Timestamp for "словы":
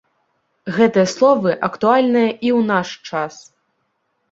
1.15-1.51